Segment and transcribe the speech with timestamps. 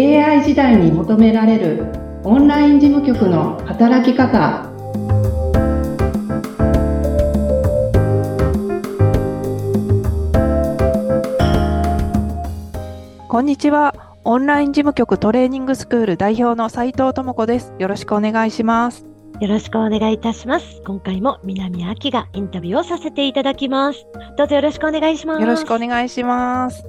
[0.00, 1.84] AI 時代に求められる
[2.24, 4.66] オンライン事務局の働き方
[13.28, 13.94] こんにちは。
[14.24, 17.74] オンライン事務局トレーニングスクール代表の斉藤智子です。
[17.78, 19.09] よろしくお願いします。
[19.40, 20.82] よろしくお願いいたします。
[20.84, 24.06] 今回も南明がインタビューをさせていただきます。
[24.36, 25.40] どうぞよろしくお願いします。
[25.40, 26.84] よろしくお願いします。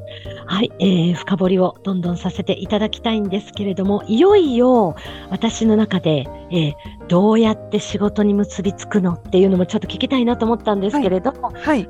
[0.48, 4.98] はい、えー、深掘りをどんどんさせていただきたいんですけれども、いよいよ
[5.30, 6.74] 私の中で、えー、
[7.08, 11.88] どうやって仕事に結びつくのっていうのもちょっと聞きたいなと思ったんですけれども、はい。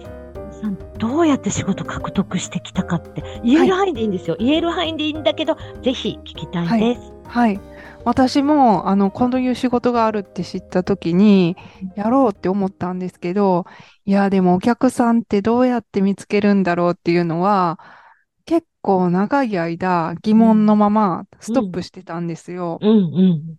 [0.51, 4.35] さんどうやって仕事獲得してきたかって言える範囲でいいんですよ。
[4.37, 7.11] 言える範囲でいいんだけど、ぜひ聞きたいです。
[7.25, 7.59] はい。
[8.03, 11.55] 私も、あの、こういう仕事があるって知ったときに、
[11.93, 13.65] やろうって思ったんですけど、
[14.05, 17.79] いや、でもお客さんってどうやって見つけるんだろうっていうのは、
[18.45, 22.79] 結構長い間疑問のままストップしてたんですよ。
[22.81, 23.57] うんうん。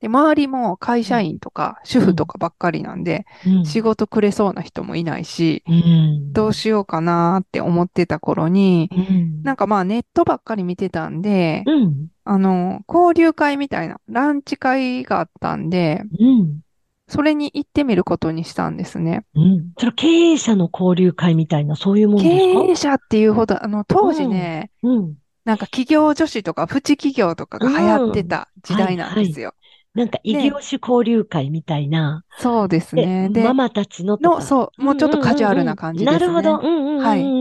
[0.00, 16.60] で、周りも会社員とか主婦とかばっかりなんで、うん、仕事くれそうな人もいないし、うん、どうしようかなって思ってた頃に、うん、なんかまあネットばっかり見てたんで、うん、あの、交流会みたいなランチ会があったんで、うん、
[17.08, 19.24] それに行ってみることにしたんですね。
[19.34, 19.72] うん。
[19.78, 22.60] それ経営者の交流会みたいな、そういうもんですか？
[22.66, 25.14] 経営者っていうほど、あの、当時ね、うん。
[25.44, 29.54] なんか企業女子とかプチ企業とかが流行ってた時代なんですよ。
[29.98, 32.24] なんか異業種交流会みたいな。
[32.36, 33.30] そうですね。
[33.30, 34.42] で、ママたちのとの、か。
[34.42, 36.42] そう、もうちょっとカジュアルな感じですね。
[36.42, 36.68] なるほど。
[36.96, 37.34] はい。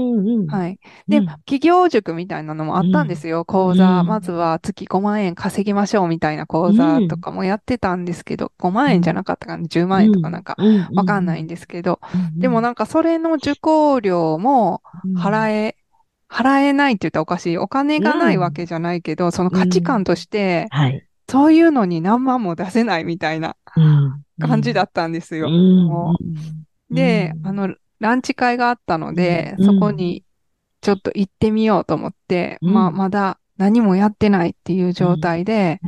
[0.47, 0.79] はい。
[1.09, 3.45] で、企業塾みたいなのもあったんですよ。
[3.45, 4.03] 講座。
[4.05, 10.57] まずは月5万円稼ぎましょうみたいな講座とかもやってたんですけど、5万円じゃなかったかな ?10 万円とかなんか
[10.95, 11.99] わかんないんですけど、
[12.39, 14.83] でもなんかそれの受講料も
[15.13, 15.77] 払え、
[16.29, 17.57] 払えないって言ったらおかしい。
[17.57, 20.71] お金がないわけじゃないけど、その価値観として、
[21.29, 23.55] そういうのに何万も出せないみたいな
[24.39, 25.49] 感じだったんですよ。
[26.89, 30.23] で、あの、ランチ会があったので、そこに
[30.81, 35.79] ちょっと行ってみようと思って、まあ、まだ何もやってないっていう状態で、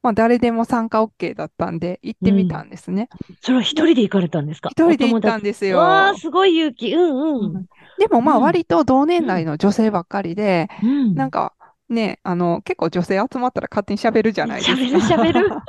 [0.00, 3.08] まあ、誰でも参加 OK だったんで、行ってみたんですね。
[3.40, 4.68] それは一人で行かれたんですか？
[4.70, 5.78] 一人で行ったんですよ。
[5.78, 6.92] わあ、すごい勇気。
[6.94, 7.66] うんうん。
[7.98, 10.68] でもまあ、割と同年代の女性ばっかりで、
[11.14, 11.54] なんか、
[11.88, 15.14] ね、あの、結構女性集まったら勝手に喋るじゃないですか。
[15.14, 15.50] 喋る喋る。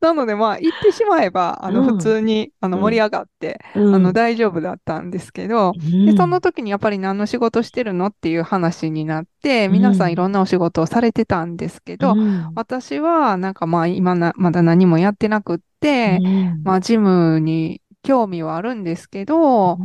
[0.00, 5.72] なのでまあ、行ってしまえば、あの、普通に、あの、盛り上がって、あの、大丈夫だったんですけど、
[6.06, 12.14] で、その時にやっぱり何の仕事してるのっていう話になって、皆さんいろんなお仕事をされてたんですけど、
[12.54, 16.20] 私はなんかまあ、今な、まだ何もやってなくって、
[16.62, 19.78] まあ、ジムに興味はあるんですけど、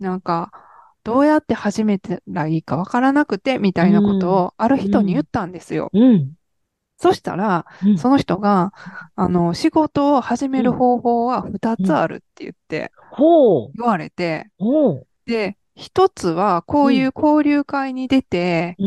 [0.00, 0.50] なんか、
[1.04, 5.92] どうやって始めたらいいかわからなくて、みたいなことをある人に言ったんですよ。
[6.98, 8.72] そしたら、その人が、
[9.16, 12.92] あの、仕事を始める方法は2つあるって言って、
[13.76, 14.50] 言われて、
[15.26, 18.78] で、一つは、こういう交流会に出て、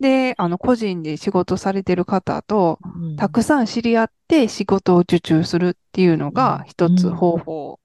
[0.00, 2.80] で、あの、個人で仕事されてる方と、
[3.16, 7.80] たくさん知り合って仕事を受注するっていうのが一つ方法。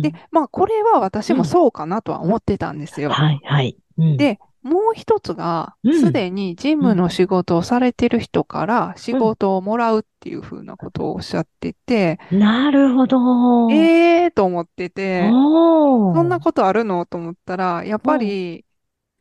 [0.00, 3.10] で、まあ、これは私もそうかなとは思ってたんですよ。
[3.10, 3.76] はい、はい。
[4.16, 13.70] で、もう一つが、すでに事務の仕事をされてる人から仕事をもらうっていうふうなことをおっしゃってて、なるほど。
[13.70, 15.30] ええーと思ってて、
[16.12, 17.06] そんなことあるの？
[17.06, 18.64] と思ったら、やっぱり、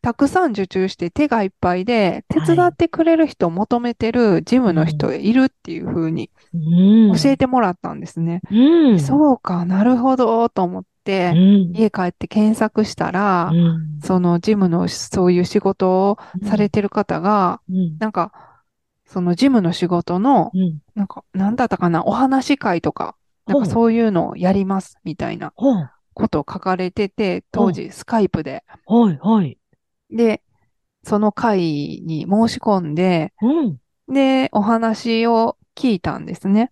[0.01, 8.41] たくさん受注して手がいっぱいで、手伝ってくれる人を求めてる事務の人いるっていうふうに教えてもらったんですね。
[8.51, 18.31] うん、そうか、なるほど、と思って、うん、家帰って検索したら、うん、そのジムのそういう仕事をされてる方が、うん、なんか、
[19.05, 20.51] そのジムの仕事の、
[20.95, 23.15] なんか、なんだったかな、お話会とか、
[23.45, 25.53] なんかそういうのをやります、みたいな
[26.13, 28.65] ことを書かれてて、当時スカイプで。
[28.85, 29.57] はい、はい。
[30.11, 30.41] で、
[31.03, 31.59] その会
[32.05, 33.33] に申し込んで、
[34.07, 36.71] で、お話を聞いたんですね。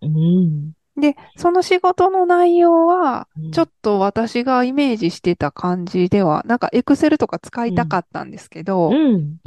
[0.98, 9.16] で、その仕事の内容は、ちょっと私がイメージしてた感じでは、なんかエクセルとか使いたかったんですけど、うん。
[9.16, 9.38] うん、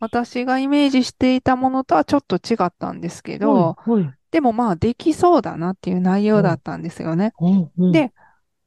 [0.00, 3.76] 私がイメージしていたものとはちょっと違ったんですけど、
[4.30, 7.34] でもまあできそうだなっていう内容だったんですよね。
[7.90, 8.12] で、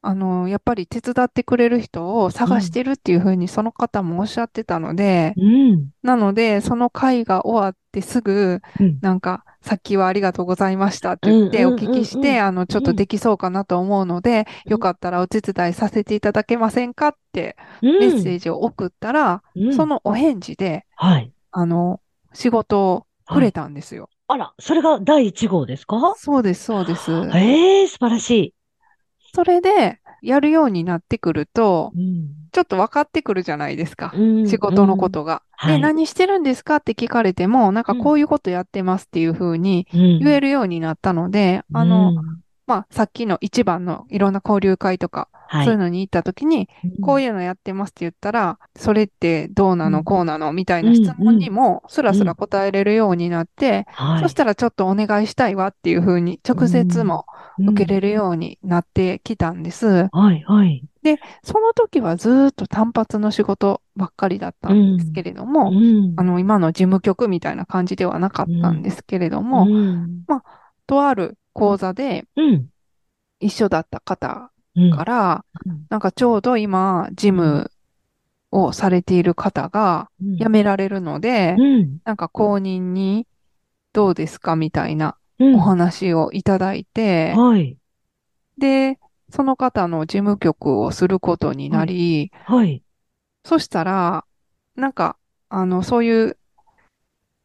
[0.02, 5.46] あの、やっぱり手伝ってくれる人を探してるっていうふうにその方もおっしゃってたので、う
[5.76, 8.62] ん、なので、その会が終わってすぐ、
[9.02, 17.56] なんか、さっきはありがとうございましたって言ってお聞きして、あの、ちょっとできそうかなと思うので、よかったらお手伝いさせていただけませんかって
[17.98, 21.32] メッセージを送ったら、そのお返事で、はい。
[21.52, 22.02] あの、
[22.34, 24.10] 仕事をくれたんですよ。
[24.28, 26.16] あら、それが第1号ですか？
[26.18, 27.12] そうです、そうです。
[27.36, 28.54] ええ素晴らしい。
[29.34, 32.30] それで、やるようになってくると、うん。
[32.52, 34.12] ちょっと分かってくるじゃないですか。
[34.14, 35.42] うん仕事のことが。
[35.66, 35.82] で、はい。
[35.82, 42.14] 何してるんですかって聞かれても、なんかこういうことやってますっていうふうに言言えるようになったので、あの、、
[42.68, 46.70] まあ、さっきの一番のいろんな交流会とか、はい、そういうのに行った時に、
[47.02, 50.04] こういいうのやってますって言ったら、それってどうなの、うん。
[50.06, 57.26] こうなのみたいな質問にも、スラスラ答えれるようになって、はい、そしたらちょっとお願いしたいわっていうふうに、直接も
[57.60, 58.08] 受けれる。
[58.10, 60.10] るようになってきたんです。
[60.12, 60.84] はい、はい。
[61.44, 70.26] その時はずーっと単発の仕事ばっかりだったんですけれども、うんあの、今の事務局みたいな感じではなかったんですけれども、うん
[70.88, 72.68] とある講座でうん。
[73.40, 77.72] 一緒だった方うんから、うんなんかちょうど今、事務
[78.52, 81.98] をされている方がうん辞められるので、うん。
[82.06, 83.28] なんか公認に
[83.94, 85.21] どうですかみたいなうん
[85.56, 87.78] お話をいただいて、はい。
[88.58, 89.00] で、
[89.30, 92.84] その方の事務局をすることになり、はい。
[93.46, 94.26] そしたら、
[94.76, 95.18] なんか、
[95.50, 96.38] あの、そういう、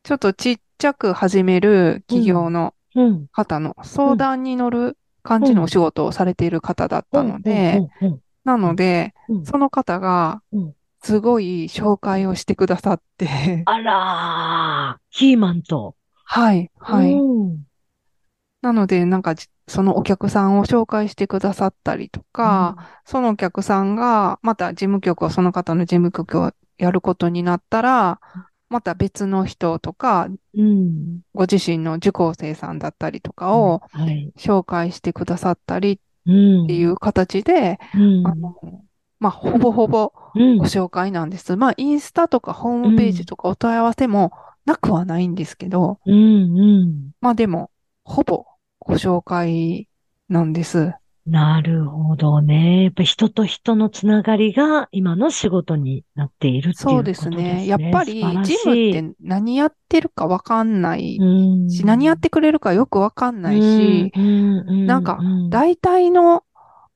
[0.02, 3.26] ちょっとちっちゃく始める企業のうん。
[3.30, 7.82] 方の相談に乗る感じのお仕事をされている方だったので、
[8.44, 9.44] なので、うん。
[9.44, 15.94] その方がうん、すごい紹介をしてくださって、あらー、キーマンと。
[16.24, 17.12] はい、はい。
[17.12, 17.65] うん
[18.62, 28.20] なので、なんかじ、そのお客さんを紹介してくださったりとか、そのお客さんが、また事務局を、その方の事務局をやることになったら、
[28.68, 31.20] また別の人とか、うん。
[31.34, 34.32] ご自身の受講生さんだったりとかをはい。
[34.36, 36.64] 紹介してくださったりうん。
[36.64, 38.56] っていう形で、うん、あの、
[39.20, 41.56] まあ、ほぼほぼうんご紹介なんです。
[41.56, 44.32] まあ、インスタとかホームページとかお問い合わせも
[44.66, 46.00] なくはないんですけど。
[47.20, 47.70] まあでも、
[48.06, 48.46] ほぼ
[48.78, 49.88] ご紹介
[50.28, 50.92] なんです。
[51.26, 52.84] なるほどね。
[52.84, 57.36] やっぱ人と人のつながりが今の仕事になっているっていうことそうですね。
[57.36, 57.66] ですね。
[57.66, 66.40] やっぱりジムって何やってるかわかんないうんし、何やってくれるかよくわかんないし、なんかうん大体のうん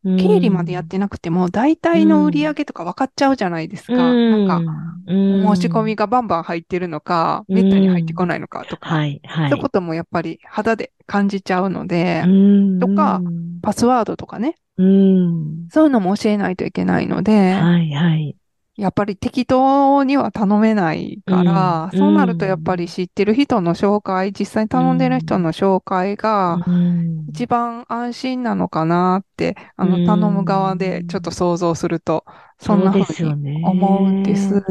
[0.03, 3.95] 経理までやってなくても、大体の売り上げとか分かっちゃうじゃないですか。
[3.95, 9.51] なんか、うん申し込みがバンバン入ってるのか、うんめったに入ってこないのかとか、はい、はい。
[9.51, 13.21] そういうこともやっぱり肌で感じちゃうので、うんとか、
[13.61, 15.69] パスワードとかね、うん。
[15.71, 18.37] そういうのも教えないといけないので、はい、はい。
[18.81, 21.99] やっぱり適当には頼めないから、うん。
[21.99, 27.27] そうなるとやっぱり知ってる人の紹介、実際に頼んでる人の紹介がうん。
[27.29, 29.91] 一番安心なのかなって、あうん。
[29.91, 32.25] の、頼む側でちょっと想像すると、
[32.59, 34.63] そんな風に思うんです。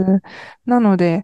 [0.65, 1.23] なので、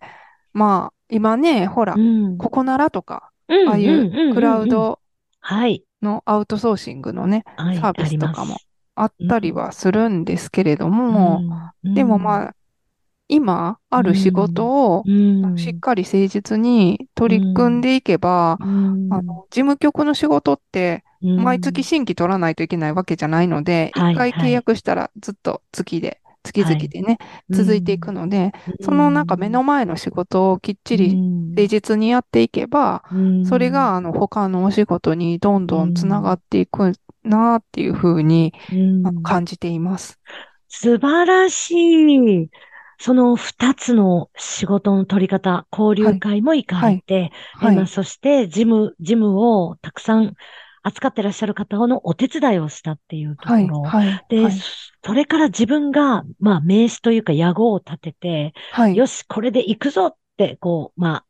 [0.53, 2.37] まあ、今ね、ほらう、ん。
[2.37, 4.99] ココナラとか、うんああいうクラウド
[5.41, 5.83] はい。
[6.01, 8.61] のアウトソーシングのね、はいサービスとかも
[8.95, 11.45] あったりはするんですけれども、
[11.83, 11.93] うん。
[11.93, 12.55] でもまあ、
[13.27, 15.57] 今ある仕事をうん。
[15.57, 19.13] しっかり誠実に取り組んでいけば、うん。
[19.13, 21.43] あの、事務局の仕事って、うん。
[21.43, 24.15] 毎月新規取らないといけないわけじゃないので、一、はい。
[24.15, 27.17] 回契約したらずっと月で、月々でね、
[27.49, 33.45] うん続いていくので、そのなんか目の前の仕事をきっちり誠実にやっていけば、うん。
[33.45, 36.91] それがあの他のお仕事にどんどんつながっていく
[37.23, 38.53] なっていうふうに
[39.23, 40.19] 感じています。
[40.67, 42.49] 素晴らしい。
[42.99, 47.87] その二つの仕事の取り方、交流会も行かれて、はいえまあ。
[47.87, 50.33] そして事務、事務をたくさん
[50.83, 53.67] 扱ってらっしゃる方のお手伝いをしたっていうとこはい。
[53.67, 53.81] ろ。
[53.81, 54.25] はい。
[54.29, 54.53] で、はい
[55.05, 58.97] それから自分が、まあ、名刺というか、野号を立てて、はい。
[58.97, 61.25] よし、これで行くぞって、こう、まあ、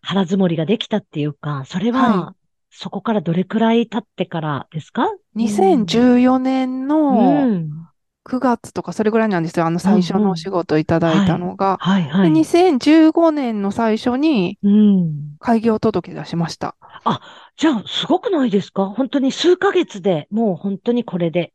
[0.00, 2.34] 腹積もりができたっていうか、それは、は
[2.70, 7.88] そこからどれくらい経ってからですか？2014年うのん。
[8.26, 9.66] 9月とかそれぐらいなんですよ。
[9.66, 11.78] あの最初のお仕事いただいたのが。
[11.80, 12.30] はい、はでい。
[12.32, 15.36] 2015年の最初にうん。
[15.38, 16.74] 開業届出しました。
[17.56, 18.86] じゃあ、すごくないですか？
[18.86, 21.52] 本当に数ヶ月でもう本当にこれで。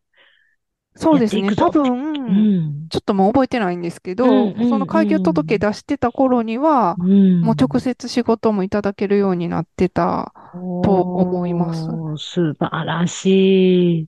[0.95, 1.53] そうですね。
[1.55, 2.87] 多う分、ん。
[2.89, 7.41] ちょっともう覚えてないんですけど、うんうんその開業届出してた頃には、うん。
[7.41, 10.33] もう直接仕事もいただけるようになってた。
[10.53, 10.59] と
[11.01, 11.83] 思います
[12.17, 14.07] 素晴らしい。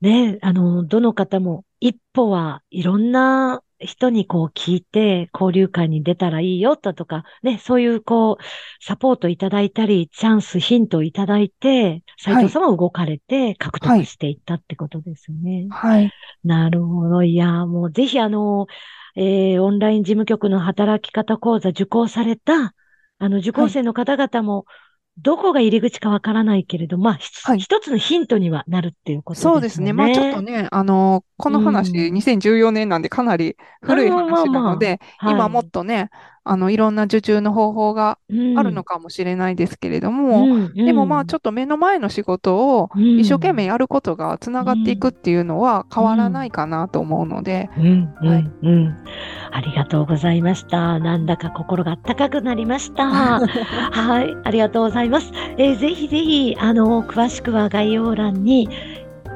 [0.00, 8.44] ね、あの、どの方も一歩はいろんな人にこう聞いて交流会に出たらいいよだとか、ね、そういうこう、
[8.84, 15.68] サポートいただいたり、チャンス、ヒントをいただいて、斉藤さんは動かれて獲得していったってことですよね。
[15.70, 16.10] はい。
[16.42, 17.22] なるほど。
[17.22, 18.66] いや、もうぜひあの、
[19.14, 22.74] えーオンライン事務局の働き方講座受講された
[23.18, 24.64] あの、受講生の方々も、
[25.20, 29.52] どこが入り口かわからないけれど、まあ、はい、一つのヒントにはなるっていうことですね。
[29.52, 29.92] そうですね。
[29.92, 36.10] まあちょっとね、あの、この話、うん、2014年なんでかなり古い話なので、今もっとね、
[36.50, 38.18] あの、いろんな受注の方法が
[38.56, 48.96] あるのかもしれないですけれども、うん、でもまあちょっと目の前の仕事を一生懸命やることがつながっていくっていうのは変わらないかなと思うので、うん、はい、うん。
[49.50, 50.98] ありがとうございました。
[50.98, 53.06] なんだか心が温かくなりました。
[53.40, 55.30] はい、ありがとうございます。
[55.58, 58.68] えー、ぜひぜひ、あの、詳しくは概要欄に、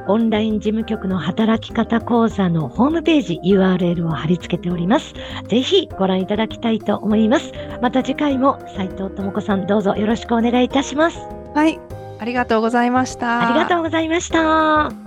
[0.07, 5.13] オンライン事務局の働き方講座のホームページ URL を貼り付けております。
[5.47, 7.51] ぜひご覧いただきたいと思います。
[7.81, 11.19] また次回も斉藤智子さんどうぞよろしくお願いいたします。
[11.53, 11.79] はい、
[12.19, 13.49] ありがとうございました。
[13.49, 15.02] ありがとうございました。